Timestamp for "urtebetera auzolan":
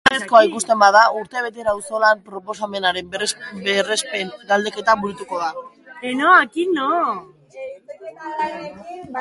1.17-2.23